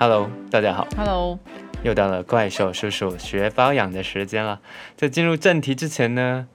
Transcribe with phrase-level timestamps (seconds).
[0.00, 1.36] Hello，大家好，Hello，
[1.82, 4.60] 又到了怪兽叔叔学保养的时间了。
[4.96, 6.46] 在进入正题之前呢，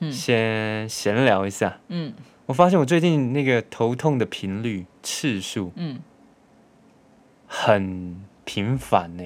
[0.00, 1.78] 嗯先闲聊一下。
[1.86, 2.12] 嗯
[2.46, 6.00] 我发现我最近那个头痛的频率次数嗯，
[7.46, 9.22] 很频繁呢。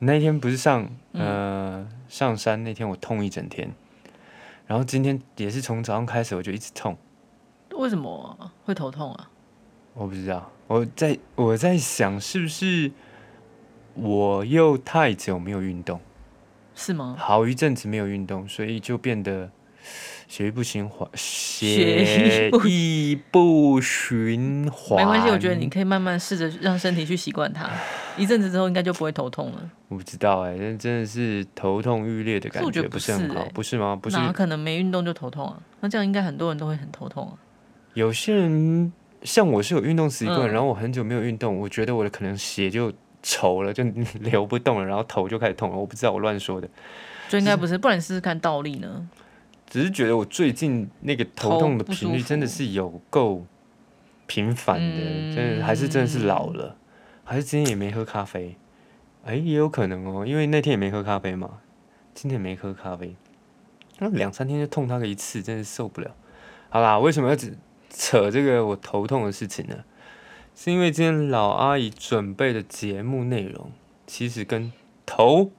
[0.00, 3.70] 那天不是上呃上山那天我痛一整天，
[4.66, 6.98] 然后今天也是从早上开始我就一直痛。
[7.76, 9.30] 为什么会头痛啊？
[9.94, 12.92] 我不知道，我在我在想是不是
[13.94, 16.00] 我又太久没有运动，
[16.74, 17.16] 是吗？
[17.18, 19.50] 好一阵子没有运动，所以就变得
[20.28, 24.98] 血液不循环，血血液不循环。
[24.98, 27.68] 没关系，我觉得你可以慢慢试着让身体去习惯它，
[28.18, 29.70] 一阵子之后应该就不会头痛了。
[29.88, 33.96] 我不知道哎、但真的是头痛欲裂的感觉，不是很好，不是吗？
[33.96, 35.58] 不是，哪可能没运动就头痛啊？
[35.80, 37.32] 那这样应该很多人都会很头痛啊。
[37.94, 43.84] 有些人像我是有运动习惯，嗯然后我很久没有运动，我觉得我的可能血就稠了， 就
[44.20, 45.76] 流不动了，然后头就开始痛了。
[45.76, 46.68] 我不知道，我乱说的。
[47.28, 49.08] 就应该不是，不然你试试看倒立呢？
[49.68, 53.44] 只是觉得我最近那个头痛的频率真的是有够
[54.26, 56.76] 频繁的，嗯真的还是真的是老了，
[57.24, 58.56] 还是今天也没喝咖啡？
[59.24, 61.58] 哎、也有可能哦，因为那天也没喝咖啡嘛，
[62.14, 63.14] 今天也没喝咖啡，
[63.98, 66.10] 那两三天就痛它个一次，真的受不了。
[66.70, 67.54] 好啦，为什么要只
[67.90, 69.76] 扯这个我头痛的事情呢？
[70.54, 73.70] 是因为今天老阿姨准备的节目内容
[74.06, 74.72] 其实跟
[75.06, 75.52] 头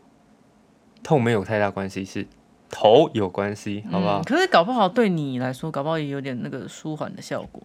[1.01, 2.27] 痛没有太大关系，是
[2.69, 4.23] 头有关系，好不好嗯？
[4.23, 7.63] 可是搞不好对你来说，搞不好也有点那个舒缓的效果。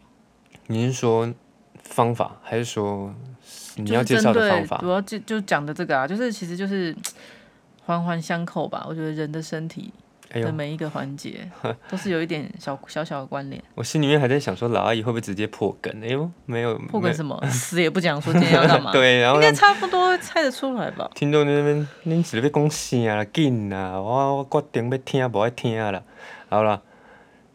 [0.68, 1.34] 您是说
[1.82, 3.12] 方法，还是说
[3.76, 4.78] 你要介绍的方法？
[4.78, 6.96] 主要就就讲的这个啊，就是其实就是
[7.84, 8.86] 环环相扣吧。
[8.88, 9.92] 我觉得人的身体
[10.42, 11.48] 的每一个环节
[11.88, 13.62] 都是有一点小小小的关联。
[13.74, 15.92] 我心里面还在想说，老阿姨会不会直接破梗？
[16.02, 17.40] 哎呦，没有，破梗什么？
[17.50, 18.90] 死也不讲说今天要干嘛。
[18.94, 21.10] 对，然后应该差不多猜得出来吧？
[21.14, 23.24] 听众在那边，恁是要讲啥啦？
[23.32, 26.02] 紧啦，我我决定要听，不爱听啦。
[26.48, 26.82] 好了，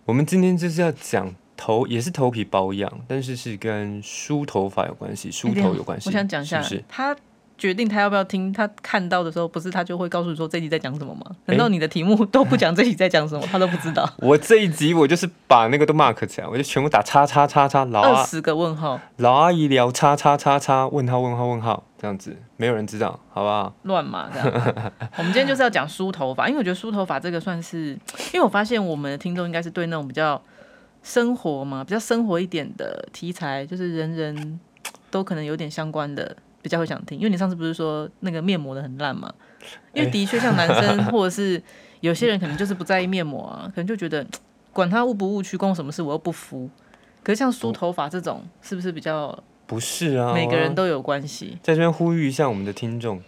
[0.06, 6.09] 我们今天就是要讲头，也是头皮保养，但是是跟梳头发有关系，梳头有关系。
[6.09, 6.84] 我想讲一下，是
[7.59, 11.21] 决定他要不要听，他看到的时候，不是他就会告诉你说这集在讲什么吗？
[11.45, 14.09] 诶难道你的题目都不讲这集在讲什么，他都不知道？
[14.19, 23.73] 我这一集我就是把那个都 mark 起来，我就全部打叉叉叉叉，老阿二十个问号，老阿姨聊叉叉叉叉，问号问号问号，这样子没有人知道，好不好？
[23.83, 24.47] 乱码这样。
[25.17, 27.89] 我们今天就是要讲梳头发， 因为我觉得梳头发这个算是，
[28.33, 30.41] 因为我发现我们的听众应该是对那种比较
[31.03, 34.59] 生活嘛，比较生活一点的题材，就是人人
[35.11, 37.17] 都可能有点相关的，比较会想听。
[37.17, 39.33] 因为你上次不是说那个面膜的很烂嘛？
[39.93, 41.61] 因为的确像男生 或者是
[41.99, 44.25] 有些人可能就是不在意面膜啊，可能就觉得
[44.71, 46.69] 管他误不误区，关我什么事，我又不敷。
[47.23, 49.37] 可是像梳头发这种，是不是比较
[49.67, 51.57] 不是啊，每个人都有关系？
[51.61, 53.21] 在这边呼吁一下我们的听众，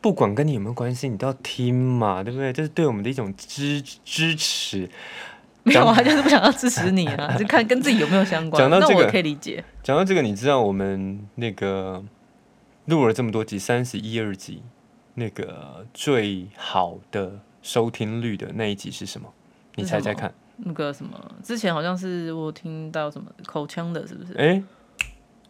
[0.00, 2.52] 不管跟你有没有关系，你都要听嘛，对不对？
[2.52, 4.88] 这是对我们的一种支支持。
[5.64, 8.60] 没有啊，他 就是不想要支持你啊，就看跟自己有没有相关。
[8.60, 9.62] 讲到这个可以理解。
[9.82, 12.02] 讲到这个，你知道我们那个
[12.88, 14.62] 录了这么多集，三十一二集，
[15.14, 19.30] 那个最好的收听率的那一集是什么？
[19.74, 20.32] 你猜猜看？
[20.56, 24.32] 那个什么，之前好像是我听到什么口腔的，是不是？
[24.38, 24.64] 诶，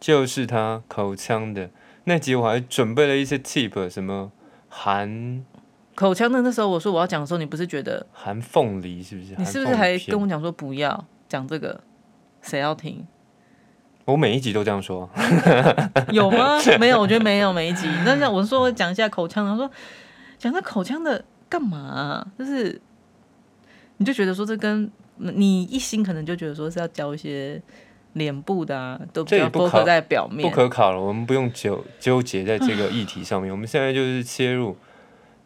[0.01, 1.69] 就是他口腔的
[2.03, 4.31] 那集，我还准备了一些 tip，什么
[4.67, 5.45] 含
[5.95, 9.33] 口腔的那时候我说我要讲的时候，你不是觉得含凤梨是不是？
[9.37, 11.81] 你是不是还跟我讲说不要讲这个？
[12.41, 13.07] 谁要听？
[14.11, 15.09] 我每一集都这样说。
[16.11, 16.57] 有吗？
[16.79, 17.87] 没有，我觉得没有每一集。
[18.05, 19.69] 那像我说我讲一下口腔的，他说
[20.37, 22.79] 讲这口腔的干嘛啊、就是
[23.97, 27.61] 你就觉得说这跟你一心可能就觉得说是要教一些
[28.13, 30.55] 脸部的啊，都比较 focus 在表面不。
[30.55, 33.51] 可考了，我们不用纠纠结在这个议题上面。
[33.51, 34.77] 我们现在就是切入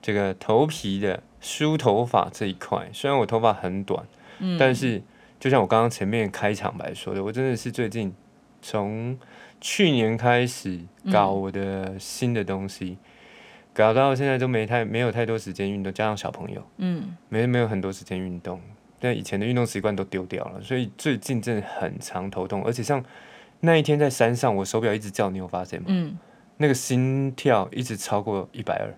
[0.02, 2.87] 这个头皮的梳头发这一块。
[2.93, 4.05] 虽然我头发很短，
[4.40, 5.02] 嗯但是
[5.40, 8.14] 就像我刚刚前面开场白说的，我真的是最近
[8.63, 9.19] 从
[9.61, 10.79] 去年开始
[11.11, 12.97] 搞我的新的东西，
[13.73, 18.59] 搞到现在都没太没有太多时间运动，加上小朋友，嗯，没没有很多时间运动，
[18.99, 23.03] 但以前的运动习惯都丢掉了，所以最近真的很常头痛，而且像
[23.59, 25.87] 那一天在山上，我手表一直叫，你有发现吗？
[25.89, 26.17] 嗯，
[26.57, 28.95] 那个心跳一直超过一百二，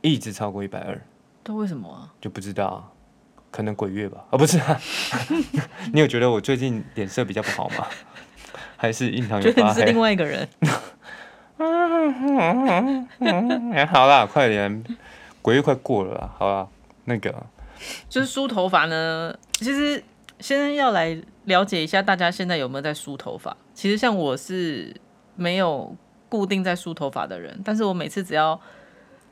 [0.00, 1.00] 一直超过一百二，
[1.42, 2.12] 都为什么啊？
[2.20, 2.90] 就不知道啊，
[3.50, 4.24] 可能鬼月吧？
[4.30, 4.80] 啊，不是啊，
[5.92, 7.86] 你有觉得我最近脸色比较不好吗？
[8.80, 10.00] 还是印堂有发是另？
[10.00, 10.48] 外一个人。
[13.74, 14.82] 哎， 好啦，快点，
[15.42, 16.66] 鬼月快过了啦，好啦，
[17.04, 17.30] 那个
[18.08, 20.02] 就是梳头发呢，其实
[20.38, 23.54] 先要来了解一下大家现在有没有在梳头发。
[23.74, 24.96] 其实像我是
[25.36, 25.94] 没有
[26.30, 28.58] 固定在梳头发的人，但是我每次只要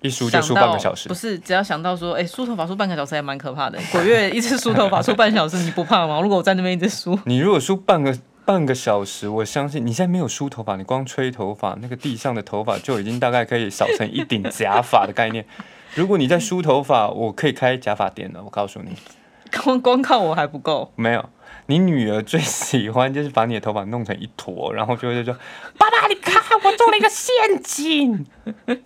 [0.02, 3.78] 一梳就梳半个小时不，是只要想到说，哎、梳头发梳半个小时还蛮可怕的。
[3.90, 6.20] 鬼月一次梳头发梳半小时，你不怕吗？
[6.20, 8.14] 如果我在那边一直梳，你如果梳半个
[8.48, 15.44] 半个小时，我相信你现在没有梳头发，你光吹头发，那个地上的头发就已经大概可以扫成一顶假发的概念。
[15.94, 18.42] 如果你在梳头发，我可以开假发店了。
[18.42, 18.96] 我告诉你，
[19.62, 20.90] 光光靠我还不够。
[20.96, 21.28] 没有，
[21.66, 25.34] 你女儿最喜欢就是把你的头发弄成一坨，然后就会说
[25.76, 28.26] ：“爸爸，你看，我做了一个陷阱。”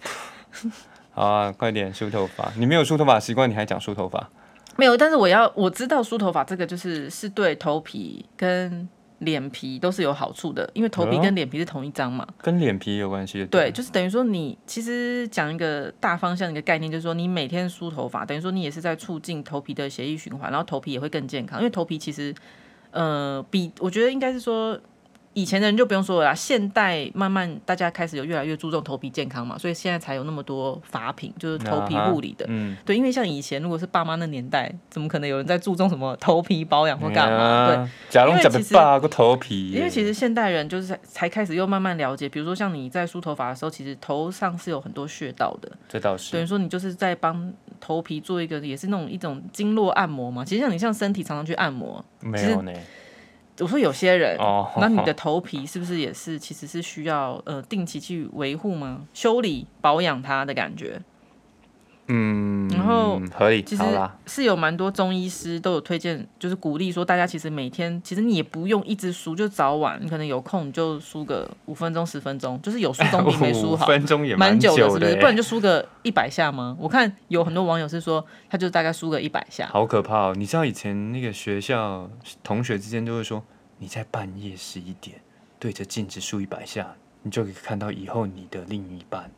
[1.14, 2.50] 好啊，快点梳头发！
[2.56, 4.28] 你没有梳头发的习惯，你还讲梳头发？
[4.74, 8.88] 没有，但是我要我知道梳头发这个就是是对头皮跟
[9.22, 12.26] 脸皮都是有好处的，因为头皮哦跟脸皮是同一张嘛。
[12.40, 13.44] 跟脸皮有关系。
[13.46, 21.58] 对，就是等于说你其实讲一个大方向的一个概念，就是说你每天梳头发，等于说你也是在促进头皮的血液循环，然后头皮也会更健康。
[21.60, 22.34] 因为头皮其实
[22.90, 24.78] 呃比我觉得应该是说。
[25.34, 32.44] 以前的人就不用说了啦，现代慢慢大家开始有越来越注重头皮健康嘛，所以现在才有那么多法品，就是头皮护理的。
[32.48, 37.66] 嗯，对，因为像以前如果是爸妈那年代，怎么可能有人在注重什么头皮保养或干嘛？
[37.66, 50.44] 对，对，假如假因为其实的爸个头皮，因为其实现代人就是才才开始又慢慢了解，比如说像你在梳头发的时候，其实头上是有很多穴道的，这倒是等是于说你就是在帮头皮做一个也是那种一种经络按摩嘛。
[50.44, 52.72] 其实像你像身体常常去按摩，没有呢。
[53.62, 59.06] 我说有些人，哦，那你的头皮是不是也是其实是需要呃定期去维护吗？
[59.14, 61.00] 修理保养它的感觉。
[62.08, 63.82] 嗯，然后合理，其实
[64.26, 73.86] 是有蛮多中医师都有推荐，就是鼓励说大家其实每天其实你也不用一直梳，就早晚你可能有空你就梳个五分钟十分钟，就是有梳总比没梳五好。
[73.92, 75.16] 分钟也蛮久久的，是不是？
[75.20, 76.76] 不然就梳个一百下吗？
[76.78, 79.68] 我看有很多网友是说，他就大概梳个一百下。
[79.68, 80.34] 好可怕哦！
[80.36, 82.10] 你知道以前那个学校
[82.42, 83.42] 同学之间都会说，
[83.78, 85.20] 你在半夜十一点
[85.60, 89.30] 对着镜子梳一百下，你就可以看到以后你的另一半。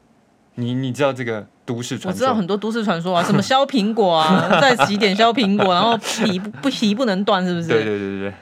[0.56, 2.09] 你你知道这个都市我传说？
[2.11, 7.69] 我知道很多都市传说啊，什么削苹果啊， 在几点削苹果，然后皮不不皮不能断，是不是？
[7.69, 8.35] 对对对对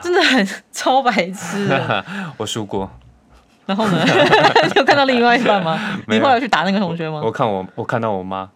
[0.00, 1.68] 真的很超白痴
[2.38, 2.90] 我输过。
[3.66, 4.02] 然后呢，
[4.64, 5.78] 你有看到另外一半吗？
[6.08, 7.20] 你后来去打那个同学吗？
[7.22, 8.48] 我看我我看到我妈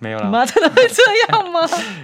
[0.00, 1.02] 没有你啦，妈真的会这
[1.32, 1.60] 样吗？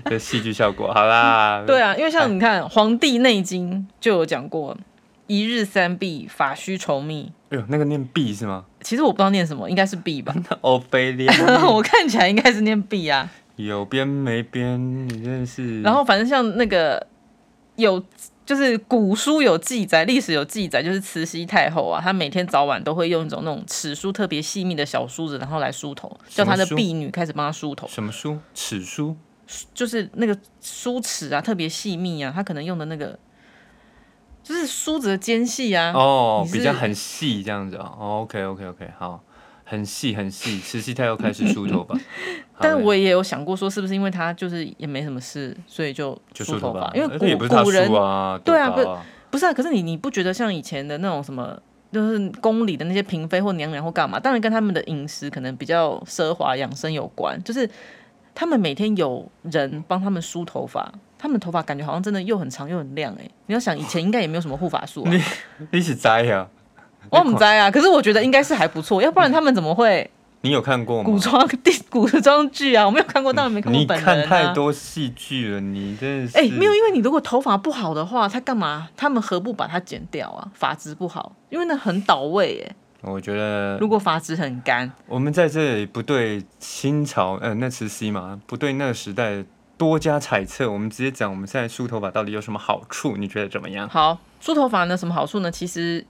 [0.06, 0.92] 的戏剧效果。
[0.92, 4.76] 好啦，对啊，因为像你看《黄帝内经》就有讲过，
[5.26, 7.32] 一日三闭，法须稠密。
[7.50, 8.64] 哎呦，那个念 B 是吗？
[8.82, 10.34] 其实我不知道念什么，应该是闭吧？
[10.60, 13.30] 欧菲利亚， 我看起来应该是念闭啊。
[13.56, 15.80] 有边没边，你真的是。
[15.82, 17.06] 然后反正像那个
[17.76, 18.02] 有，
[18.44, 28.36] 就是古书有记载，历史有记载，就是慈禧太后啊，她每天早晚都会用一种那种齿梳特别细密的小梳子，然后来梳头，叫她的婢女开始帮她梳头，什么梳？
[28.54, 29.16] 齿梳？
[29.72, 33.16] 就是那个梳齿啊，特别细密啊，她可能用的那个
[34.44, 35.92] 就是梳子的尖细啊。
[35.92, 37.92] 哦比较很细这样子哦。
[37.98, 39.20] 哦 OK OK OK，好，
[39.64, 40.60] 很细很细。
[40.60, 41.98] 慈禧太后开始梳头发，
[42.60, 47.88] 但我也有想过，说是不是因为她就是也没什么事，所以就梳头发，，因为而且也不是他古古人
[48.44, 51.58] 对啊多高啊，不是啊，可是你你不觉得像以前的那种什么，
[51.90, 54.20] 就是宫里的那些嫔妃或娘娘或干嘛？
[54.20, 57.68] 当然跟他们的饮食可能比较奢华养生有关，就是
[58.34, 60.92] 他们每天有人帮他们梳头发，
[61.24, 65.10] 他们头发感觉好像真的又很长又很亮哎、你要想以前应该也没有什么护发素啊，
[65.72, 66.46] 你是栽呀？
[67.08, 70.10] 我很摘啊，可是我觉得应该是还不错，要不然他们怎么会
[70.42, 71.04] 你有看过吗？
[71.04, 72.84] 古装电古装剧啊？
[72.84, 74.26] 我没有看过，当然没看过你本人、啊。
[74.28, 76.36] 看太多戏剧了，你真的是。
[76.36, 78.90] 哎、没有，因为你如果头发不好的话，他干嘛？
[78.94, 80.46] 他们何不把它剪掉啊？
[80.52, 82.76] 发质不好，因为那很倒位哎。
[83.00, 89.42] 我觉得如果发质很干，我们在这里不对清朝，呃，那慈禧嘛，不对那个时代
[89.84, 93.16] 多加猜测，我们直接讲我们现在梳头发到底有什么好处？
[93.16, 93.88] 你觉得怎么样？
[93.88, 95.50] 好，梳头发呢什么好处呢？
[95.50, 96.04] 其实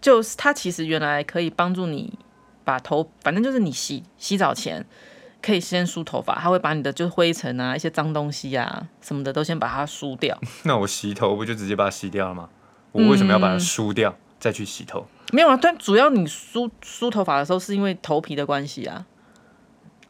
[0.00, 2.18] 就是它其实原来可以帮助你
[2.64, 4.84] 把头，反正就是你洗洗澡前
[5.42, 10.38] 可以先梳头发，它会把你的就是灰尘啊、一些脏东西啊什么的都先把它梳掉。
[10.64, 12.48] 那我洗头不就直接把它洗掉了吗？
[12.92, 15.06] 我为什么要把它嗯梳掉、再去洗头？
[15.32, 19.06] 没有啊，但主要你梳梳头发的时候是因为头皮的关系啊。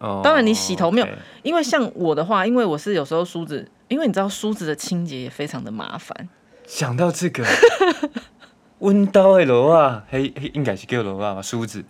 [0.01, 1.07] 哦，当然你洗头没有
[1.43, 6.29] 因为像我的话，因为我是有时候梳子，因为你知道梳子的清洁也非常的麻烦。
[6.67, 7.45] 想到这个，
[8.81, 11.85] 温刀的罗啊，嘿嘿，应该是叫罗啊吧，梳子。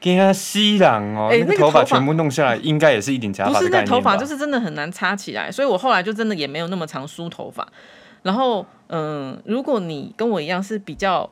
[0.00, 3.68] 给他吸人哦，哎那个头发全部弄下来，应该也是一顶假发不是？
[3.70, 7.66] 那头发就是真的很难插起来，所以我后来就真的也没有那么常梳头发。
[8.22, 11.28] 然后，嗯，如果你跟我一样是比较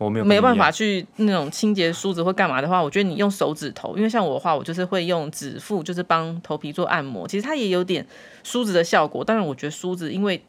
[0.00, 8.06] 我没有没有办法去那种清洁梳子或干嘛的话，我觉得你用手指头，因为像我的话，我就是会用指腹，就是帮头皮做按摩，其实它也有点
[8.42, 9.22] 梳子的效果。
[9.22, 10.42] 当然，我觉得梳子因为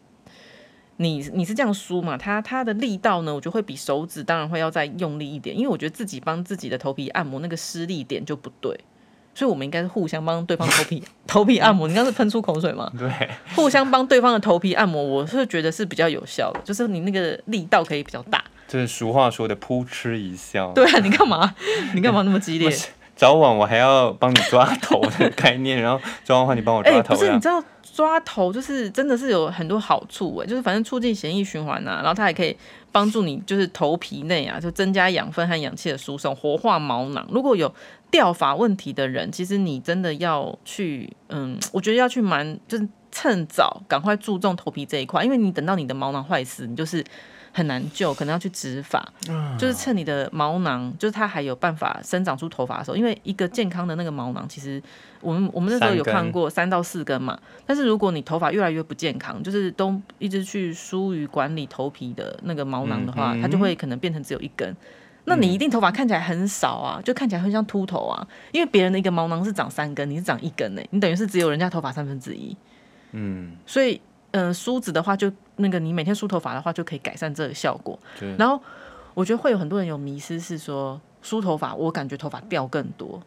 [0.96, 8.80] 你你是这样梳嘛，它它的力道呢，我觉得会比手指当然会要再用力一点，因为我觉得自己帮自己的头皮按摩那个施力点就不对，
[9.36, 11.90] 所以我们应该是互相帮对方头皮 头皮按摩。
[11.90, 12.90] 你刚是喷出口水吗？
[12.98, 13.12] 对，
[13.54, 18.42] 互相帮对方的头皮按摩，我是觉得是比较有效的，就是你那个力道可以比较大。
[18.72, 20.72] 就是俗话说的扑哧一笑。
[20.72, 21.54] 对啊，你干嘛？
[21.94, 22.74] 你干嘛那么激烈？
[23.18, 27.14] 早晚我还要帮你抓头的 概念，然后抓完话你帮我抓头。
[27.14, 32.56] 不是，你知道抓头就是真的是有很多好处哎，就是反正促进血液循环呐，然后它还可以
[32.94, 37.28] 帮助你就是头皮内啊，就增加养分和氧气的输送，活化毛囊。
[37.30, 37.72] 如果有
[38.10, 47.04] 掉发问题的人，其实你真的要去，嗯，我觉得要去蛮就是趁早赶快注重头皮这一块，因为你等到你的毛囊坏死，你就是。
[47.54, 49.06] 很难救，可能要去植发，
[49.58, 54.82] 就是趁你的毛囊，就是它还有办法生长出头发的时候，因为一个健康的那个毛囊，其实
[55.20, 57.38] 我们我们那时候有看过三到四根嘛。
[57.66, 64.74] 但是如果你头发越来越不健康，就是都一直去疏于管理头皮的那个毛囊的话，它就会可能变成只有一根。
[65.26, 72.56] 那你一定头发看起来很少啊，就看起来很像秃头啊，因为别人的一个毛囊是长三根，你是长一根呢，你等于是只有人家头发三分之一。
[73.12, 74.00] 嗯，所以。
[74.34, 75.30] 嗯，梳子的话，就
[75.62, 77.98] 那个你每天梳头发的话，就可以改善这个效果。
[78.38, 78.62] 然后
[79.14, 83.22] 我觉得会有很多人有迷失，是说梳头发，我感觉头发掉更多。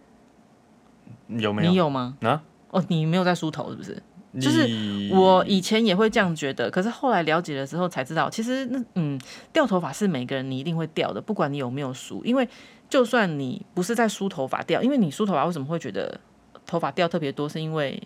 [1.28, 1.70] 有没有？
[1.70, 2.16] 你有吗？
[2.22, 2.42] 啊？
[2.70, 4.02] 哦，你没有在梳头是不是？
[4.40, 9.20] 就是我以前也会这样觉得，可是后来了解了之后才知道，其实那嗯，
[9.52, 12.48] 掉头发是每个人你一定会掉的，不管你有没有梳，因为
[12.88, 16.20] 就算你不是在梳头发掉，因为你梳头发为什么会觉得
[16.66, 18.02] 头发掉特别多，是因为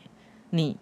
[0.51, 0.77] 你。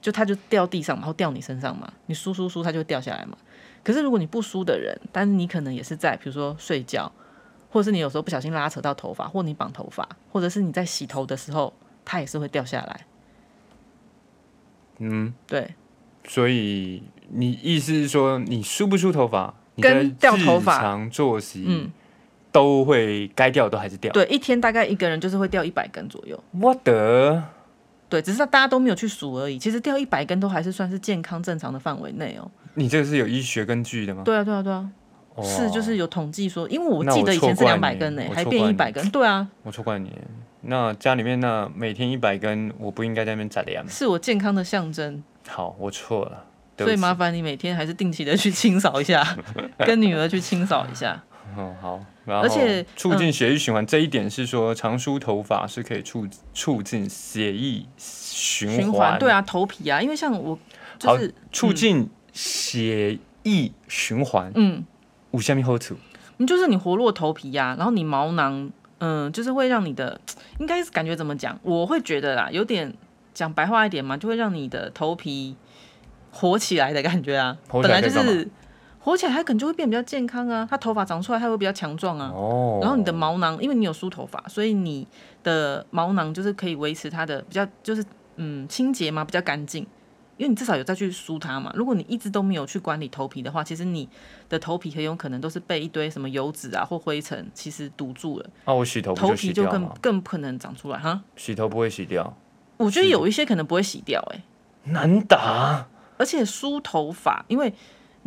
[0.00, 3.36] 就它就掉地上，然后掉你身上嘛，你梳梳梳，它就会掉下来嘛。
[3.82, 7.10] 可是如果你不梳的人，但是你可能也是在，比如说睡觉，
[7.70, 11.72] 或者是你有时候不小心拉扯到头发，或你绑头发，或者是你在洗头的时候，
[12.04, 13.06] 它也是会掉下来。
[14.98, 15.74] 嗯，对。
[16.26, 21.90] 所以你意思是说，你梳不梳头发，跟掉头发、常作息，嗯，
[22.52, 24.12] 都会该掉都还是掉。
[24.12, 26.38] 对，一天大概一个人就是会掉一百根左右。
[26.60, 27.42] 我的。
[28.08, 29.58] 对，只是大家都没有去数而已。
[29.58, 32.50] 其实掉一百根都还是算是健康正常的范围内哦。
[32.74, 34.22] 你这个是有医学根据的吗？
[34.24, 34.90] 对啊，对啊，对啊，
[35.42, 39.08] 是就是有统计说，因为我记得以前是两百根呢，还变一百根。
[39.10, 40.12] 对啊，我错怪你。
[40.62, 43.84] 那家里面那每天一百根，我不应该在那边宰粮。
[43.88, 45.22] 是我健康的象征。
[45.46, 46.44] 好，我错了。
[46.78, 49.36] 所以麻烦你每天还是定期的去清扫一下，
[49.84, 51.22] 跟女儿去清扫一下。
[51.58, 52.00] 哦，好。
[52.26, 59.18] 而且促进血液循环这一点是说，长梳头发是可以促促进血液循环。
[59.18, 60.58] 对啊，头皮啊，因为像我
[60.98, 64.52] 就是促进血液循环。
[64.54, 64.84] 嗯，
[65.30, 65.96] 五下面后处，
[66.36, 70.20] 你就是你活络头皮呀，然后你毛囊，嗯，就是会让你的，
[70.58, 71.58] 应该是感觉怎么讲？
[71.62, 72.92] 我会觉得啦，有点
[73.32, 75.56] 讲白话一点嘛，就会让你的头皮
[76.30, 78.46] 活起来的感觉啊，本来就是。
[79.00, 80.66] 活起来，它可能就会变比较健康啊。
[80.68, 82.30] 它头发长出来，它会比较强壮啊。
[82.34, 82.78] 哦。
[82.82, 85.06] 然后你的毛囊，因为你有梳头发，所以你
[85.42, 88.04] 的毛囊就是可以维持它的比较，就是
[88.36, 89.86] 嗯清洁嘛，比较干净。
[90.36, 91.72] 因为你至少有再去梳它嘛。
[91.74, 94.08] 如果你一直都没有去管理头皮的话，其实你
[94.48, 98.50] 的头皮很有可能都是被一堆什么油脂啊或灰尘其实堵住了。
[98.64, 101.20] 啊，我洗头头皮就更更不可能长出来哈。
[101.34, 102.36] 洗头不会洗掉。
[102.76, 104.42] 我觉得有一些可能不会洗掉，哎。
[104.84, 105.86] 难打。
[106.16, 107.72] 而且梳头发，因为。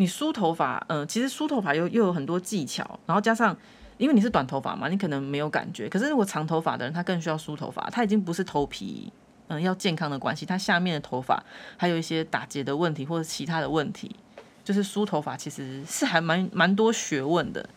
[0.01, 3.55] 你梳头发，嗯，其实梳头发又又有很多技巧，然后加上，
[3.99, 5.87] 因为你是短头发嘛，你可能没有感觉。
[5.87, 9.13] 可是如果长头发的人，他更需要梳头发，他已经不是头皮，
[9.47, 11.43] 嗯，要健康的关系，他下面的头发
[11.77, 14.15] 还有一些打结的问题或者其他的问题，
[14.63, 17.69] 就是梳头发其实是还蛮蛮多学问的，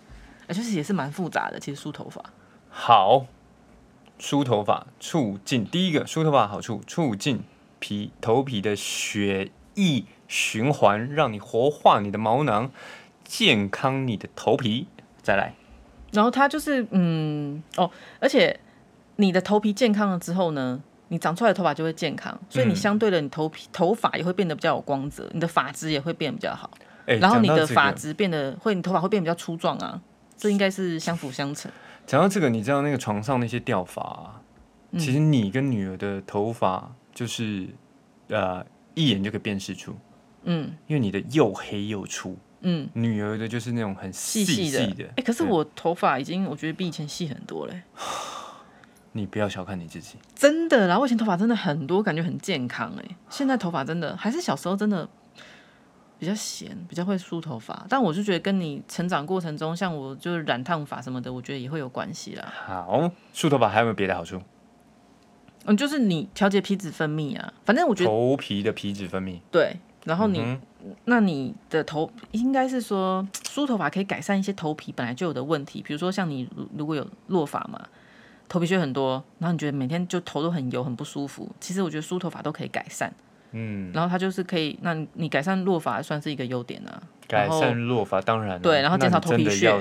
[0.49, 1.61] 就是也是蛮复杂的。
[1.61, 2.25] 其实梳头发
[2.71, 3.27] 好，
[4.19, 7.43] 梳头发促进第一个梳头发好处，促进
[7.79, 10.05] 皮头皮的血液。
[10.35, 12.73] 循环让你活化你的毛囊，
[13.23, 14.89] 健康你的头皮。
[15.23, 15.55] 再来，
[16.11, 17.89] 然后它就是嗯哦，
[18.19, 18.59] 而且
[19.17, 26.69] 你的头皮健康了之后呢，你长出来的头发就会健康，所以你相对的你头皮头发也会变得比较有光泽，你的发质也会变得比较好。
[27.07, 30.01] 然后你的发质变得会，你头发会变得比较粗壮啊，
[30.37, 31.71] 这应该是相辅相成。
[32.07, 34.43] 讲到这个，你知道那个床上那些掉发，
[34.99, 37.69] 其实你跟女儿的头发就是
[38.29, 39.97] 呃一眼就可以辨识出。
[40.45, 47.83] 嗯，因为你的又黑又粗，嗯，女儿的就是那种很细细的，哎，可是我头发已经我觉得比以前细很多嘞。
[49.17, 55.09] 你不要小看你自己，真的啦，我以前头发真的很多，感觉很健康哎，现在头发真的还是小时候真的
[56.19, 62.53] 比较闲，比较会梳头发，但我就觉得跟你成长过程中，像我就是染烫发什么的，我觉得也会有关系啦。
[62.67, 64.43] 好，梳头发还有没有别的好处？
[65.67, 69.39] 嗯，就是你调节皮脂分泌啊，反正我觉得头皮的皮脂分泌。
[69.53, 69.77] 对。
[70.05, 70.61] 然后你、嗯
[71.07, 77.81] 那你的头应该是说梳头发可以改善一些头皮本来就有的问题，比如说像你如如果有落发嘛，
[78.51, 83.11] 头皮屑很多，然后你觉得每天就头都很油很不舒服，其实我觉得梳头发都可以改善。
[83.53, 89.73] 嗯，然后它就是可以，那你你改善落发算是一个优点啊，改善落发当然了对然后减少头皮屑。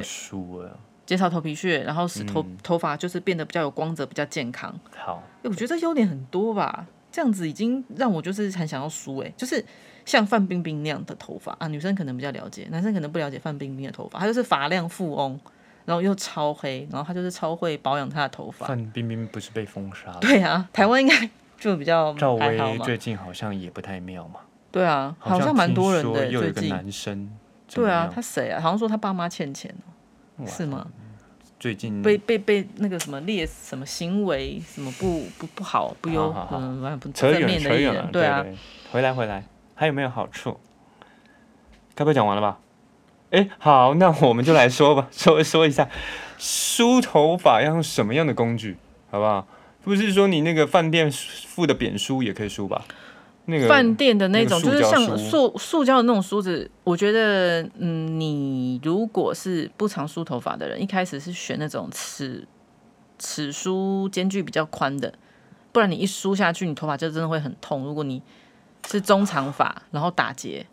[1.05, 4.73] 减少头皮屑，然后使头、嗯头发就是变得比较有光泽，比较健康。
[4.95, 9.63] 好，欸我觉得这优点很多吧，这样子已经让我就是很想要梳哎、就是
[10.05, 15.39] 像范冰冰那样的头发啊，女生可能比较了解，男生可能不了解范冰冰的头发，她就是发量富翁，
[15.85, 18.67] 然后又超黑，然后她就是超会保养她的头发。
[18.67, 20.19] 范冰冰不是被封杀了？
[20.21, 22.33] 对啊，台湾应该就比较赵。
[22.33, 24.39] 薇最近好像也不太妙嘛，
[24.71, 26.69] 对啊，好像蛮多人的、又有个最近。
[26.69, 27.31] 男生
[27.73, 28.61] 对啊，他谁啊？
[28.61, 29.73] 好像说他爸妈欠钱
[30.37, 30.85] 哦，是吗？
[31.59, 38.45] 最近被被被那个什么劣什么行为什么不不不好不优嗯不正面的艺扯远了人，，对啊，
[38.91, 39.41] 回来回来，
[39.83, 40.57] 还有没有好处？
[41.93, 42.57] 该不会讲完了吧？
[43.31, 45.89] 哎，好，那我们就来说吧， 说说一下
[46.37, 48.77] 梳头发要用什么样的工具，
[49.11, 49.45] 好不好？
[49.83, 52.85] 不是说你那个饭店附的扁梳也可以梳吧？
[53.43, 62.47] 那个饭店的那种，那个就是像塑塑胶的那种梳子，我觉得，嗯，你如果是不常梳头发的人，一开始是选那种齿
[63.19, 65.13] 齿梳间距比较宽的，
[65.73, 67.83] 不然你一梳下去，你头发就真的会很痛。
[67.83, 68.21] 如果你
[68.87, 70.65] 是中长发，然后打结，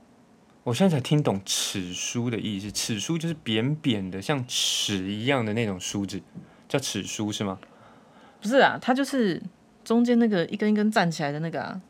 [0.65, 6.21] 我现在才听懂齿梳的意思，齿梳就是扁扁的，像尺一样的那种梳子，
[6.69, 7.59] 叫齿梳是吗？
[8.41, 9.43] 不是啊，它就是
[9.85, 11.81] 中间那个一根一根站起来的那个啊。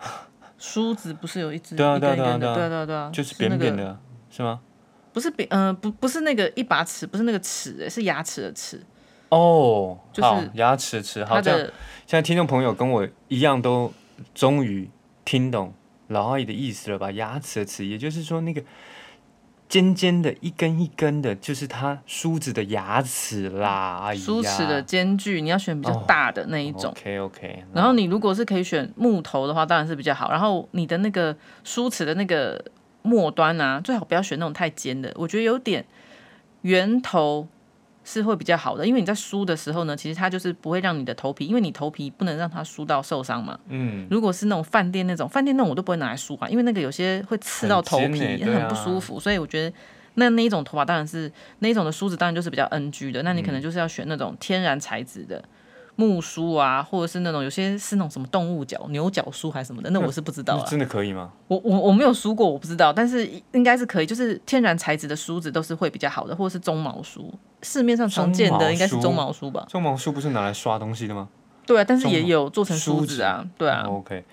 [0.58, 3.98] 梳子不是有一只对啊一根一根的，对啊对啊对啊对啊对啊，就是扁扁的，
[4.30, 4.60] 是吗？
[5.12, 8.82] 不是扁，嗯，不不是那个一把尺，不是那个齿，欸是牙齿的齿，
[9.28, 11.72] 哦，就是，牙齿的齿，好，这样它的
[12.06, 13.92] 现在听众朋友跟我一样，都
[14.34, 14.88] 终于
[15.24, 15.72] 听懂
[16.08, 17.10] 老阿姨的意思了吧？
[17.10, 18.62] 牙齿的齿，也就是说那个
[19.68, 24.00] 尖尖的一根一根的，就是它梳子的牙齿啦。
[24.04, 26.90] 哎呀，梳齿的间距，你要选比较哦大的那一种。
[26.92, 30.30] OK OK，然后你如果是可以选木头的话，当然是比较好。
[30.30, 32.64] 然后你的那个梳齿的那个
[33.02, 35.84] 末端啊，最好不要选那种太尖的，我觉得有点
[36.62, 37.48] 圆头
[38.08, 43.58] 是会比较好的，因为你在梳的时候呢，其实它就是不会让你的头皮，因为你头皮不能让它梳到受伤嘛。
[43.68, 49.76] 嗯，如果是那种饭店那种，饭店那种我都不会拿来梳啊，因为那个有些会刺到头皮，尖欸啊很不舒服，所以我觉得
[50.14, 55.42] 那那一种头发当然是那一种的梳子，当然就是比较 NG 的，那你可嗯能就是要选那种天然材质的。
[55.98, 60.66] 木梳啊，或者是那种有些是那种什么动物角、牛角梳还是什么的，那我是不知道啊。
[60.68, 61.32] 真的可以吗？
[61.48, 67.32] 我我我没有梳过，我不知道，但是应该是可以，就是天然材质的梳子都是会比较好的，或者是鬃毛梳，
[67.66, 69.66] 市面上常见的应该是梳鬃毛梳吧？
[69.68, 71.28] 鬃毛梳不是拿来刷东西的吗？
[71.66, 74.24] 对啊，但是也有做成梳梳子啊，对啊，OK，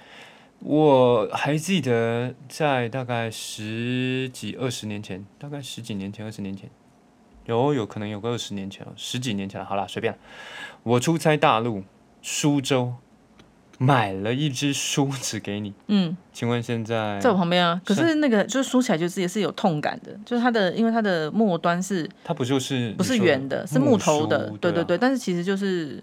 [0.60, 6.70] 我还记得在大概十几二十年前，大概十几年前、二十年前，
[7.46, 9.66] 有有可能有个二十年前了，十几年前了。
[9.66, 10.20] 好啦，随便了。
[10.84, 11.84] 我出差大陆
[12.22, 12.94] 苏州，
[13.80, 17.82] 买了一支梳子给你，嗯，请问现在在我旁边啊。
[17.84, 24.98] 可是是那个就是梳起来就是也是有痛感的，就是它的因为它的末端是它不就是不是圆的，是木头的梳，对啊对对对。
[24.98, 26.02] 但是其实就是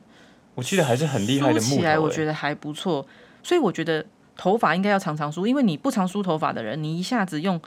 [0.55, 3.07] 我记得还是很厉害的木头、梳起来，我欸觉得还不错。
[3.43, 4.05] 所以我觉得
[4.37, 7.59] 头发应该要常常梳，因为你不常梳头发的人，你一下子用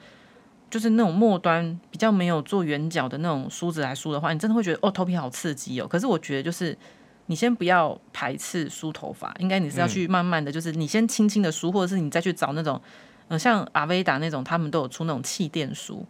[0.70, 5.88] 就是那种末端比较没有做圆角的那种梳子来梳的话，你真的会觉得哦头皮好刺激哦。
[5.88, 6.78] 可是我觉得就是
[7.28, 12.82] 你先不要排斥梳头发，应该你是要去慢慢的，就是你先轻轻的梳，或者是你再去找那种，
[13.28, 16.06] 呃，像阿维达那种，他们都有出那种气垫梳。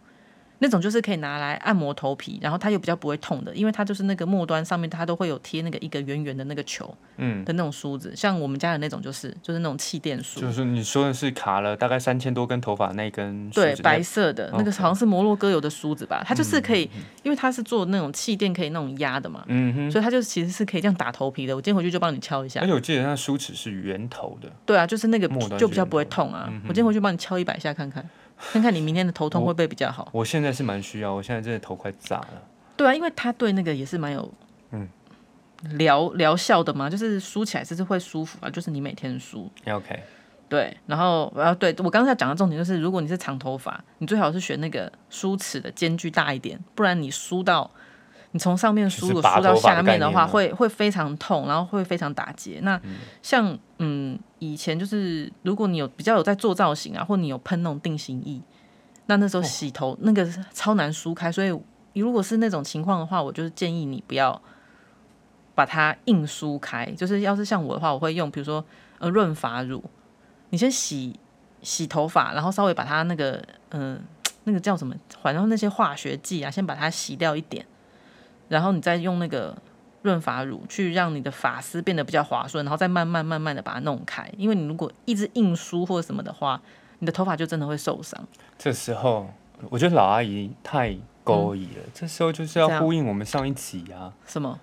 [0.64, 16.88] 那种就是可以拿来按摩头皮，然后它又比较不会痛的，因为它就是那个末端上面它都会有贴那个一个圆圆的那个球，嗯，的那种梳子，像我们家的那种就是就是那种气垫梳，就是你说的是卡了大概三千多根头发那根梳对，白色的那个好像是摩洛哥有的梳子吧，它就是可以，
[17.22, 19.90] 因为它是做那种气垫可以那种压的嘛，嗯哼。
[19.90, 21.54] 所以它就其实是可以这样打头皮的。
[21.54, 26.50] 我今天回去就帮你敲一下而，且我记得那梳齿是圆头的，对啊，就是那个末端就比较不会痛啊。
[26.62, 28.08] 我今天回去帮你敲一百下看看，
[28.52, 30.08] 看看你明天的头痛会不会比较好。
[30.12, 32.42] 我现在是蛮需要，我现在真的头快炸了。
[32.76, 34.32] 对啊，因为它对那个也是蛮有
[34.72, 34.88] 嗯
[35.72, 39.50] 疗疗效的嘛，就是梳起来是会舒服啊，就是你每天梳。
[39.66, 40.02] OK，
[40.48, 47.70] 对，然后然后对我刚才讲的重点就是，如果你是长头发，你最好是选那个梳齿的间距大一点，不然你梳到
[48.34, 52.58] 你从上面梳，就是如果梳到下面的话，会会非常痛，然后会非常打结。
[52.62, 52.80] 那
[53.22, 58.40] 像嗯以前就是，如果你有比较有在做造型啊，或你有喷那种定型液，
[59.06, 61.56] 那那时候洗头、那个超难梳开，所以
[61.94, 64.42] 如果是那种情况的话，我就是建议你不要
[65.54, 66.84] 把它硬梳开。
[66.96, 68.64] 就是要是像我的话，我会用比如说
[68.98, 69.80] 呃润发乳，
[70.50, 71.16] 你先洗
[71.62, 74.02] 洗头发，然后稍微把它那个嗯、
[74.42, 74.92] 那个叫什么，
[75.22, 77.64] 反正那些化学剂啊，先把它洗掉一点，
[78.48, 79.56] 然后你再用那个
[80.02, 84.30] 润发乳去让你的发丝变得比较滑顺，然后再慢慢慢慢的把它弄开。
[84.36, 86.60] 因为你如果一直硬梳或者什么的话，
[86.98, 88.26] 你的头发就真的会受伤。
[88.58, 89.28] 这时候
[89.70, 94.60] 我觉得老阿姨太勾引了，这时候就是要呼应我们上一集啊，什么？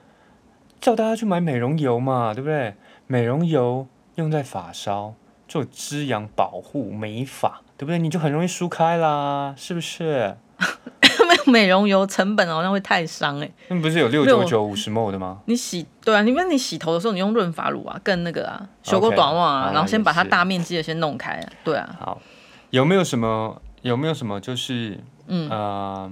[0.79, 2.75] 叫大家去买美容油嘛，对不对？
[3.07, 5.13] 美容油用在发梢
[5.47, 7.97] 做滋养、保护、美发，对不对？
[7.99, 10.37] 你就很容易梳开啦，是不是？
[11.51, 15.41] 美容油成本好像会太伤哎、那不是有六九九五十 ml 的吗？
[15.45, 22.21] 你洗对啊，你们你洗头的时候，你用润发乳啊，更那个啊，修过短袜啊好然后先把它大面积的先弄开啊，对啊，好，
[22.69, 25.49] 有没有什么有没有什么就是嗯。
[25.49, 26.11] 呃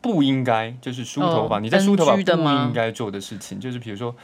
[0.00, 1.56] 不应该就是梳头发？
[1.56, 4.14] 哦你在梳头发不应该做的事情，就是比如说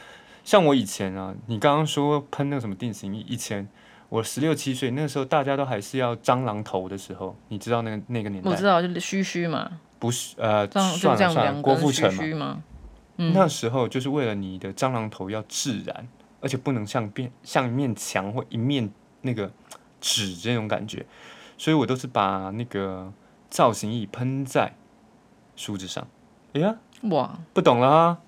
[0.41, 3.67] 像我以前啊，你刚刚说喷那个什么定型液，以前
[4.07, 8.49] 我十六七岁那个时候，大家都还是要蟑螂头的时候，你知道那个那个年代。
[8.49, 12.61] 我知道，就是虚虚嘛，不是呃算了算了，郭富城嘛，
[13.17, 16.07] 嗯那时候就是为了你的蟑螂头要自然，
[16.41, 19.51] 而且不能像变像一面墙或一面那个
[20.01, 21.05] 纸这种感觉，
[21.57, 23.11] 所以我都是把那个
[23.49, 24.75] 造型液喷在
[25.55, 26.07] 梳子上。
[26.53, 28.19] 哎呀，哇，不懂了啊！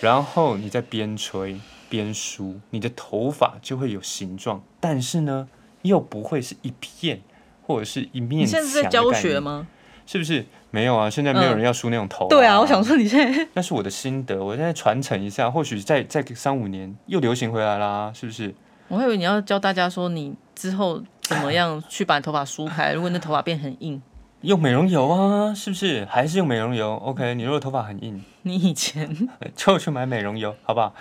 [0.00, 5.48] 然后你再边吹边梳，你的头发就会有形状，但是呢，
[5.82, 7.22] 又不会是一片
[7.66, 9.12] 或者是一面你现在是在教？
[9.12, 9.66] 学吗？
[10.06, 10.44] 是不是？
[10.70, 18.54] 没有啊，现在没有人要梳那种头、对啊，我想说你现在那是我的心得，我现在传承一下，或许再再三五年又流行回来啦，是不是？
[18.88, 24.00] 我还以为你要教大家说你之后怎么样去把你头发梳开， 如果你的头发变很硬，
[24.42, 26.04] 用美容油啊，是不是？
[26.10, 30.94] 还是用美容油？OK，你如果头发很硬， 你以前 就去买美容油，好不好？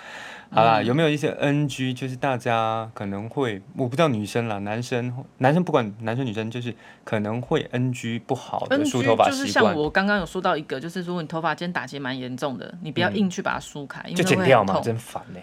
[0.52, 1.94] 好啦，嗯有没有一些 NG？
[1.94, 15.40] 就是大家可能会，我不知道女生啦，男生男生不管男生女生，就是可能会 NG 不好的梳头发就是像，我刚刚有说到一个，就是如果你头发今天打结蛮严重的，你不要硬去把它梳开，因为就剪掉嘛，会很痛真烦呢、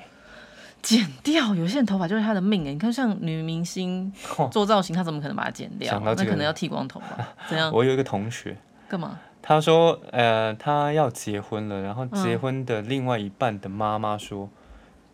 [0.80, 2.72] 剪掉，有些人头发就是他的命哎。
[2.72, 6.00] 你看，像女明星哦做造型，她怎么可能把它剪掉？
[6.04, 7.34] 那可能要剃光头吧？
[7.48, 7.70] 怎样？
[7.74, 8.56] 我有一个同学，
[8.88, 9.18] 干嘛？
[9.44, 14.48] 他说，呃，他要结婚了，然后结嗯婚的另外一半的妈妈说，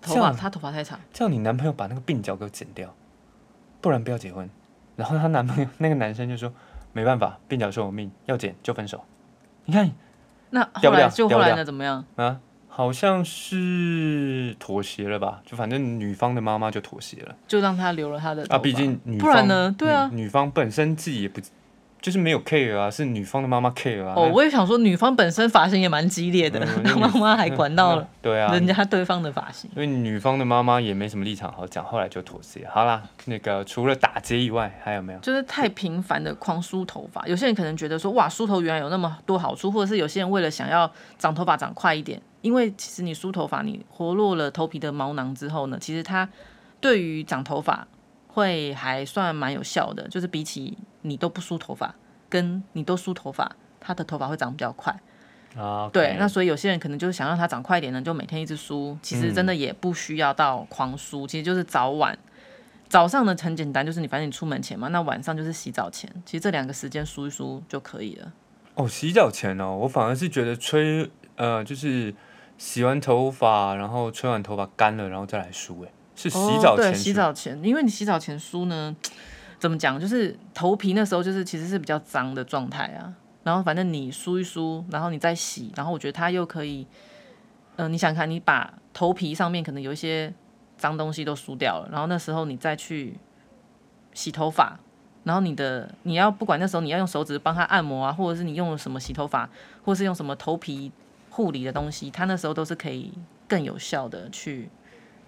[0.01, 2.95] 头发，这样她头发太长，叫你男朋友把那个鬓角给我剪掉，
[3.81, 4.49] 不然不要结婚。
[4.97, 6.53] 然后她男朋友 那个男生就说，
[6.93, 9.05] 没办法，鬓角是我命，要剪就分手。
[9.65, 9.91] 你看
[10.51, 12.05] 那后来就后来呢怎么样？
[12.17, 15.43] 啊，好像是妥协了吧？
[15.45, 19.75] 就反正女方的妈妈就妥协了就让她留了她的啊，毕竟女不方然呢？
[19.77, 20.09] 对啊。
[20.13, 21.41] 女，女方本身自己也不
[22.01, 24.15] 就是没有 care 啊，是女方的妈妈 care 啊。
[24.17, 29.69] 哦，我也想说，女方本身发型也蛮激烈的，嗯那 妈妈还管到了对啊，人家对方的发型。
[29.75, 32.67] 因为女方的妈妈也没什么立场好讲，后来就妥协。
[32.71, 35.19] 好啦，那个除了打结以外，还有没有？
[35.19, 46.29] 就是太频繁的狂梳头发，有些人可能觉得说，哇，梳头原来有那么多好处，或者是有些人为了想要长头发长快一点，因为其实你梳头发，你活络了头皮的毛囊之后呢，其实它
[46.81, 47.87] 对于长头发
[48.29, 51.95] 会还算蛮有效的，就是比起你都不梳头发，
[52.29, 54.95] 跟你都梳头发，他的头发会长比较快。
[55.57, 58.97] 啊，对，那所以有些人可能就是想让它长快一点呢，就每天一直梳。
[59.03, 62.17] 其实真的也不需要到狂梳，其实就是早晚。
[62.89, 68.33] 早上呢很简单，就是你反正你出门前嘛，那晚上就是洗澡前，其实这两个时间梳一梳就可以了。
[68.75, 72.15] 哦，洗澡前哦，我反而是觉得吹呃，就是
[72.57, 75.89] 洗完头发，然后吹完头发干了，然后再来梳，哎，
[76.19, 78.95] 是洗澡前、哦、对，洗澡前，因为你洗澡前梳呢，
[79.61, 83.15] 怎么讲，就是头皮那时候就是其实是比较脏的状态啊。
[83.45, 86.87] 然后反正你梳一梳，然后你再洗，然后我觉得它又可以，
[87.77, 90.35] 嗯、你想看，你把头皮上面可能有一些
[90.77, 93.17] 脏东西都梳掉了，然后那时候你再去
[94.13, 94.79] 洗头发，
[95.25, 99.49] 然后你的你要不管那时候你要用手指帮它按摩啊，或者是你用了什么洗头发，
[99.85, 100.93] 或者是用什么头皮
[101.31, 103.13] 护理的东西，它那时候都是可以
[103.47, 104.69] 更有效的去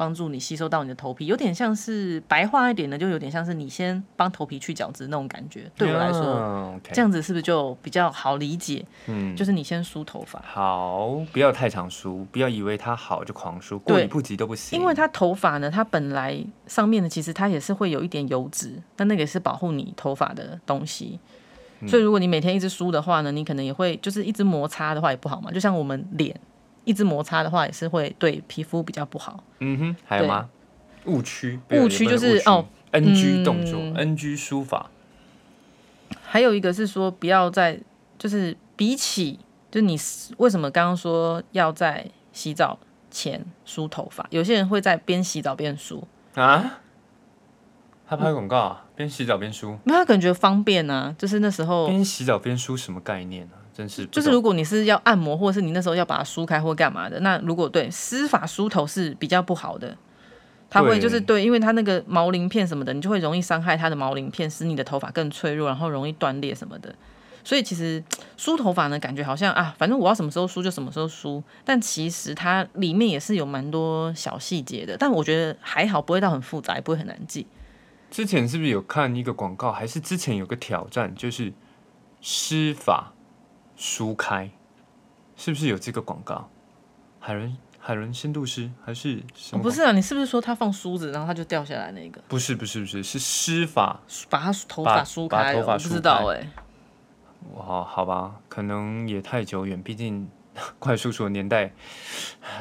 [0.00, 5.70] 帮助你吸收到你的头皮，有点像是白话一点的，就有点像是你先帮头皮去角质那种感觉。
[5.76, 8.82] 对我来说，这样子是不是就比较好理解？
[9.08, 14.80] 嗯，就是你先梳头发，好，不要太常梳，不要以为它好就狂梳，过对犹不及都不行。
[14.80, 21.20] 因为它头发呢，它本来上面呢，其实它也是会有一点油脂，但那个也是保护你头发的东西。
[21.82, 25.50] 嗯所以如果你每天一直梳的话呢，你可能也会就是一直摩擦的话也不好嘛。
[25.50, 26.34] 就像我们脸
[26.90, 29.44] 一直摩擦的话，也是会对皮肤比较不好。
[29.60, 30.48] 嗯哼，还有对吗？
[31.04, 34.90] 误区，误区就是哦，NG 动作、嗯 NG 书法，
[36.20, 37.78] 还有一个是说不要在，
[38.18, 39.38] 就是比起，
[39.70, 39.96] 就你
[40.38, 42.76] 为什么刚刚说要在洗澡
[43.08, 44.26] 前梳头发？
[44.30, 46.80] 有些人会在边洗澡边梳，啊
[48.08, 53.59] 他拍广告啊，边洗澡边梳，因为他感觉方便啊，就是那时候边洗澡边梳什么概念啊？
[53.80, 59.96] 真是就是如果你是要按摩，或者是你那时候要把它梳开或干嘛的，那如果对湿法梳头是比较不好的，
[60.68, 66.94] 它会就是对，因为它那个毛鳞片什么的，你就会容易伤害它的毛鳞片，使你的头发更脆弱，然后容易断裂什么的。
[67.42, 68.04] 所以其实
[68.36, 74.94] 梳头发呢，感觉好像啊，反正我要什么时候梳就什么时候梳，但其实它里面也是有蛮多小细节的。
[74.98, 77.46] 但我觉得还好，不会到很复杂，也不会很难记。
[78.10, 81.52] 之前是不是有看一个广告，还是之前有个挑战，就是
[82.20, 83.14] 湿法
[83.80, 84.50] 梳开，
[85.36, 86.50] 是不是有这个广告？
[87.18, 89.60] 海伦海伦深度师还是什么？
[89.60, 96.48] 哦不是啊，你是不是说他放梳子，然后他就掉下来那个，不是不是不是是施法把他头把发梳开头发梳我不知道开哎、
[97.54, 100.28] 哇，好吧，可能也太久远，毕竟
[100.78, 101.72] 怪叔叔的年代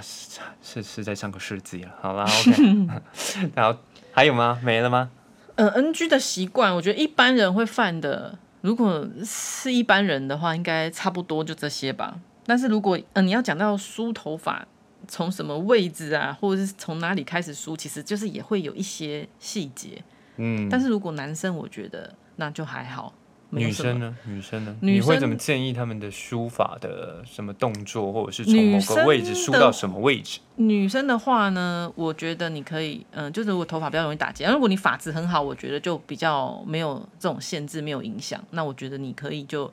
[0.01, 1.91] 是是是在上个世纪了。
[1.99, 3.01] 好啦，OK，
[3.53, 3.77] 然后
[4.13, 4.58] 还有吗？
[4.63, 5.12] 没了吗？
[5.55, 12.19] 呃，NG 的习惯，我觉得一般人会犯的，如果是一般人的话，应该差不多就这些吧。
[12.45, 14.67] 但是如果呃你要讲到梳头发，
[15.08, 20.04] 从什么位置啊，或者是从哪里开始梳，其实就是也会有一些细节。
[20.38, 23.13] 嗯，但是如果男生，我觉得那就还好。
[23.51, 24.15] 女生呢？
[24.25, 24.75] 女生呢？
[24.81, 30.39] 女生你会怎么建议他们的书法的什么动作，或者是从某个位置梳到什么位置？
[30.57, 38.39] 女生的话呢，我觉得你可以，嗯、就是如果头发比较容易打结，如果你发质很好，我觉得就比较没有这种限制，没有影响。
[38.51, 39.71] 那我觉得你可以就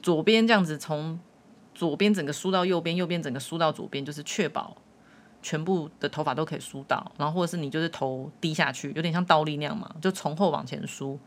[0.00, 1.18] 左边这样子从
[1.74, 4.76] 左边整个梳到右边，右边整个梳到左边，就是确保
[5.42, 7.10] 全部的头发都可以梳到。
[7.18, 11.18] 然后或者是你就是头低下去，有点像倒立那样嘛，就从后往前梳。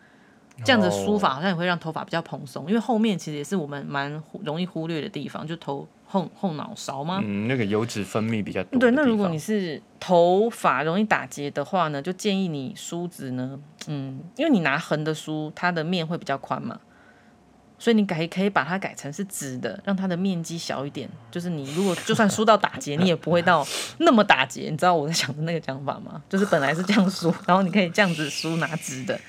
[0.64, 7.22] 这样子梳法好像也会让头发比较蓬松，因为后面其实也是我们蛮容易忽略的地方，就头后后脑勺吗？
[7.24, 16.80] 嗯，那个油脂分泌比较多对，那如果你是头发容易打结的话呢，就建议你梳子呢，嗯，因为你拿横的梳，它的面会比较宽嘛，
[17.80, 21.10] 所以你改可以把它改成是直的，让它的面积小一点。
[21.32, 23.66] 就是你如果就算梳到打结，你也不会到
[23.98, 24.70] 那么打结。
[24.70, 26.22] 你知道我在想的那个讲法吗？
[26.30, 29.20] 就是本来是这样梳，然后你可以这样子梳拿直的，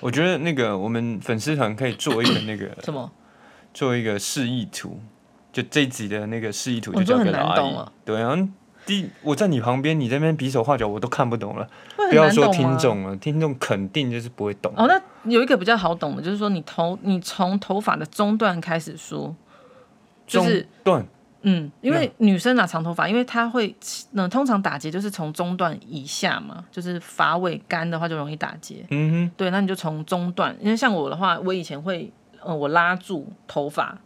[0.00, 3.10] 我觉得那个我们粉丝团可以做一个那个 什么？
[3.72, 4.98] 做一个示意图，
[5.52, 7.48] 就这一集的那个示意图哦就交给这很老阿姨。
[7.48, 8.48] 难懂啊对啊，
[8.86, 11.68] 第我在你旁边，你这边比手画脚，我都看不懂了。
[11.96, 14.72] 不要说听众了，听众肯定就是不会懂。
[14.76, 19.34] 哦，那有一个比较好懂的，就是说你头你从头发的中段开始梳，
[20.26, 21.06] 就是中段
[21.48, 23.72] 嗯，因为女生拿长头发，因为她会，
[24.12, 28.84] 嗯，通常打结就是从中段以下嘛，就是发尾干的话就容易打结。
[28.90, 32.12] 嗯哼对，那你就从中段，因为像我的话，我以前会，
[32.44, 33.96] 嗯，我拉住头发，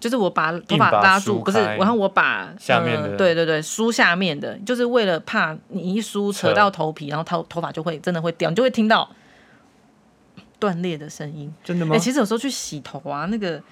[0.00, 9.06] 就是我把头发拉住，不是，然后我把下面对对对，梳下面的，就是为了怕你一梳扯扯到头皮，然后头头发就会真的会掉，你就会听到
[10.58, 11.52] 断裂的声音。
[11.62, 12.02] 真的吗哎、吗？
[12.02, 13.62] 其实有时候去洗头啊，那个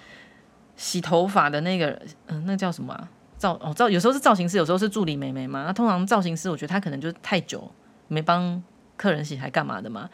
[0.81, 3.07] 洗头发的那个，嗯、那叫什么啊？
[3.37, 5.65] 造哦造，有时候是造型师，有时候是助理美眉嘛。
[5.67, 7.71] 那通常造型师，我觉得他可能就是太久
[8.09, 8.63] 没帮
[8.97, 10.09] 客人洗，还干嘛的嘛。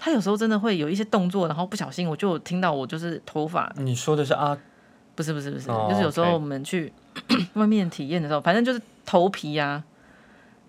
[0.00, 4.58] 他有时候真的会有一些动作，然后不小心我就有听到我就是头发，你说的是啊
[5.14, 6.92] 不是不是不是，哦就是有时候我们去
[7.54, 9.84] 外面体验的时候，反正就是头皮呀、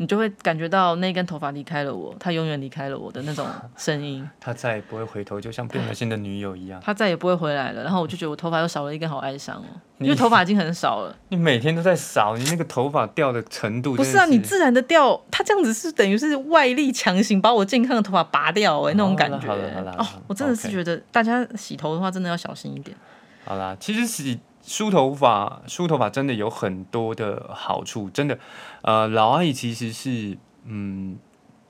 [0.01, 3.45] 你就会感觉到那根头发离开了我，他永远离开了我的那种
[3.77, 4.27] 声音。
[4.39, 6.81] 他再也不会回头，就像变了心的女友一样。
[6.83, 7.83] 他再也不会回来了。
[7.83, 9.69] 然后我就觉得我头发又少了一根，好哀伤哦，
[10.01, 11.15] 因为头发已经很少了。
[11.29, 22.97] 你每天都在少，你那个头发掉的程度不是啊，你自然的掉，他这样子是等于是外力强行把我健康的头发拔掉、哎，那种感觉、好了好了哦，我真的是觉得大家洗头的话，真的要小心一点。
[23.45, 28.37] 好啦，其实洗梳头发，梳头发真的有很多的好处，真的。
[28.81, 31.17] 呃，老阿姨其实是嗯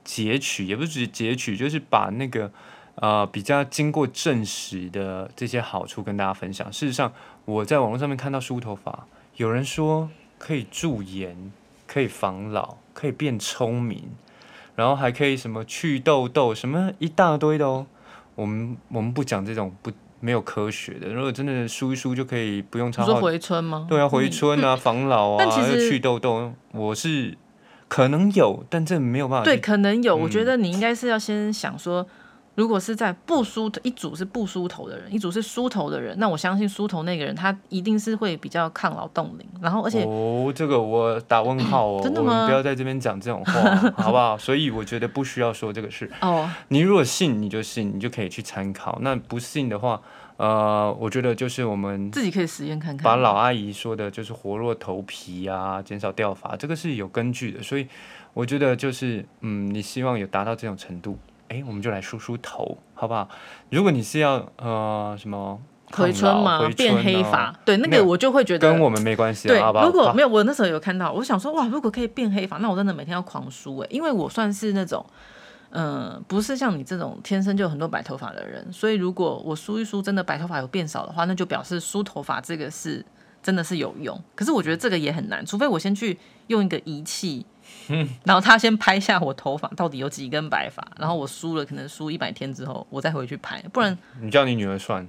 [0.04, 2.52] 截取，也不是截取，就是把那个
[2.96, 6.72] 呃比较经过证实的这些好处跟大家分享。
[6.72, 7.12] 事实上，
[7.44, 11.52] 我在网络上面看到梳头发，有人说可以驻颜，
[11.86, 14.10] 可以防老，可以变聪明，
[14.76, 17.86] 然后还可以什么去痘痘，什么一大堆的哦。
[18.34, 19.92] 我们我们不讲这种不
[20.24, 23.86] 没有科学的，如果真的梳一梳就可以不用你说，回春吗？
[23.88, 27.36] 对啊，回春啊， 防老啊，又去痘痘，我是
[27.88, 30.14] 可能有，但这没有办法对，可能有。
[30.14, 32.06] 我觉嗯得你应该是要先想说，
[32.54, 43.52] 如果是在不梳头，一组是不梳头的人，一组是梳头的人，那我相信梳头那个人他一定是会比较抗老冻龄，然后而且哦，这个我打问号哦， 真的吗我们不要在这边讲这种话，
[43.96, 44.36] 好不好？
[44.36, 46.10] 所以我觉得不需要说这个事。
[46.20, 50.02] 哦，你如果信，你就信，你就可以去参考；那不信的话，
[50.36, 53.02] 呃，我觉得就是我们自己可以实验看看。
[53.02, 57.62] 把老阿姨说的，就是活络头皮啊，减少掉发，这个是有根据的。
[57.62, 57.86] 所以
[58.34, 61.18] 我觉得就是，嗯，你希望有达到这种程度，
[61.52, 63.28] 哎，我们就来梳梳头，好不好？
[63.68, 65.60] 如果你是要呃什么
[65.90, 66.62] 回春吗？
[66.62, 69.84] 嘛，变黑发，对，那个我就会觉得跟我们没关系，对，好不好？
[69.84, 75.04] 如果没有，我那时候有看到，我想说哇，如果可以变黑发，那我真的每天要狂梳哎，因为我算是那种。
[75.74, 83.02] 嗯，不是像你这种天生就有很多白头发的人，所以如果我梳一梳，真的白头发有变少的话，那就表示梳头发这个是
[83.42, 84.22] 真的是有用。
[84.34, 87.46] 可是我觉得这个也很难，除非我先去用一个仪器，
[88.24, 95.06] 然后他先拍下我头发到底有几根白发，然后我梳了，可能梳一百天之后，我再回去拍，不然你叫你女儿算，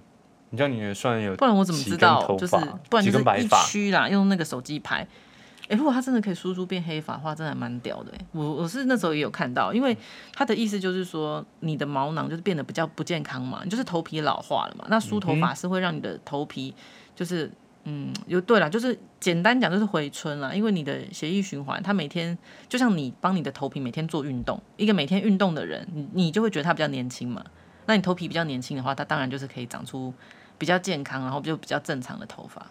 [0.50, 2.26] 你叫你女儿算有，不然我怎么知道？
[2.38, 2.56] 就是
[2.90, 5.08] 不然就是一区啦，用那个手机拍。
[5.70, 8.12] 哎，如果他真的可以输出变黑发的话，真的蛮屌的。
[8.34, 9.96] 我我是那时候也有看到，因为
[10.34, 14.86] 他的意思就是说，你的毛囊就是变得比较不健康嘛，你就是头皮老化了嘛。
[14.90, 16.76] 那梳头发是会让你的头皮
[17.16, 17.50] 就是
[17.86, 22.38] 嗯，就对了，就是简单讲就是回春了，因为你的血液循环，它每天
[22.70, 27.44] 就像你帮你的头皮每天做运动，一个每天运动的人，你你就会觉得他比较年轻嘛。
[27.86, 30.14] 那你头皮比较年轻的话，它当然就是可以长出
[30.58, 32.66] 比较健康，然后就比较正常的头发。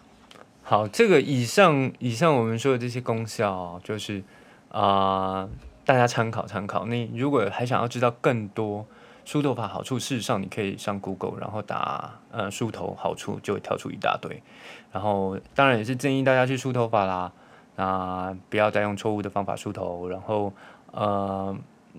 [0.63, 4.23] 好，这个以上以上我们说的这些功效，就是
[4.69, 5.47] 啊，
[5.85, 6.87] 大家参考参考。
[6.87, 8.87] 你如果还想要知道更多
[9.25, 14.41] 梳头发好处，事实上你可以上 Google，然后打呃梳头好处，就会跳出一大堆。
[14.93, 17.29] 然后当然也是建议大家去梳头发啦，
[17.75, 20.07] 那不要再用错误的方法梳头。
[20.07, 20.53] 然后
[20.91, 21.53] 呃，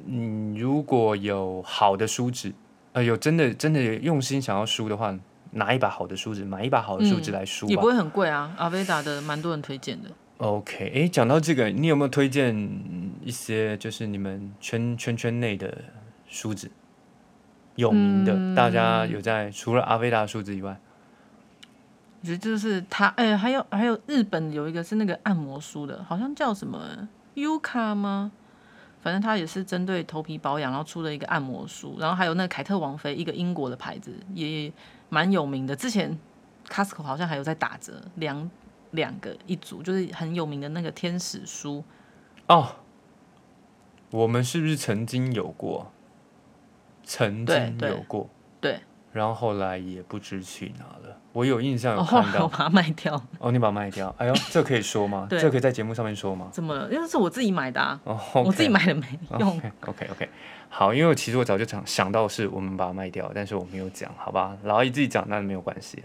[0.06, 2.52] 你如果有好的梳子，
[2.92, 5.14] 呃，有真的真的用心想要梳的话。
[5.56, 8.52] 拿一把好的梳子，买一把好的梳子来梳，也不会很贵啊。
[8.58, 10.10] 阿维达的蛮多人推荐的。
[10.38, 12.52] OK，哎，讲到这个，你有没有推荐
[13.22, 15.72] 一些就是你们圈圈圈内的
[16.26, 16.68] 梳子，
[17.76, 20.93] 有名的，大家有在除了阿维达梳子以外，我
[22.24, 28.32] 觉得就是他，哎，还有还有日本有一个是那个按摩梳的，好像叫什么 Yuka 吗？
[29.02, 34.72] 反正它也是针对头皮保养，然后出了一个按摩梳，然后还有那个凯特王妃，一个英国的牌子也。
[35.10, 36.18] 蛮有名的，之前
[36.66, 38.50] Costco 好像还有在打折，两
[38.92, 41.84] 两个一组，就是很有名的那个天使梳
[42.48, 42.74] 哦。
[44.10, 45.92] 我们是不是曾经有过？
[47.04, 48.28] 曾经有过，
[48.60, 48.80] 对。
[49.14, 51.16] 然后后来也不知去哪了。
[51.32, 53.20] 我有印象有看到， 我把它卖掉。
[53.38, 54.12] 哦，你把它卖掉？
[54.18, 55.26] 哎呦，这可以说吗？
[55.30, 56.48] 这可以在节目上面说吗？
[56.52, 56.92] 怎么了？
[56.92, 58.00] 因为是我自己买的啊。
[58.02, 59.06] 哦，我自己买的没
[59.38, 59.56] 用。
[59.86, 60.28] OK OK。
[60.68, 64.56] 好，因为其实我早就想想到是我们把它卖掉，但是我没有讲，好吧？
[64.64, 66.02] 老阿姨自己讲那没有关系。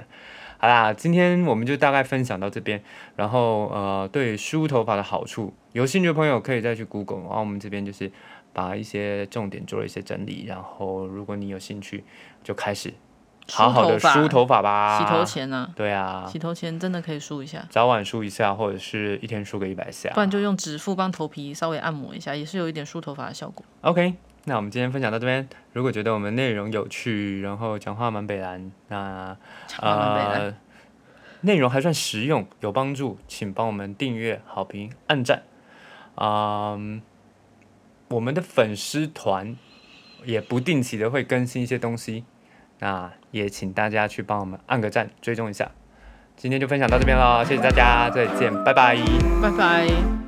[0.60, 2.82] 好啦，今天我们就大概分享到这边，
[3.16, 8.12] 然后呃，对梳头发的好处，有兴趣的朋友可以再去 Google，然后我们这边就是
[8.60, 12.04] 把一些重点做了一些整理，然后如果你有兴趣，
[12.44, 12.94] 就开始
[13.50, 15.00] 好好的梳头发吧。
[15.00, 15.72] 洗头前呢？
[15.76, 23.66] 对啊，洗头前真的可以梳一下，早晚梳一下，或者是一天梳个一百下，不然就用指腹帮头皮稍微按摩一下，也是有一点梳头发的效果。
[23.82, 24.16] OK。
[24.46, 29.38] 那我们今天分享到这边，如果觉得我们内容有趣，然后讲话蛮北蓝，那
[29.80, 30.54] 呃
[31.42, 35.44] 内容还算实用，有帮助，请帮我们订阅、好评、按赞。
[36.16, 37.02] 嗯，
[38.10, 39.56] 我们的粉丝团
[40.26, 42.24] 也不定期的会更新一些东西，
[42.80, 45.72] 那也请大家去帮我们按个赞，追踪一下。
[46.36, 48.98] 今天就分享到这边了，谢谢大家，再见，拜拜，
[49.42, 50.19] 拜拜。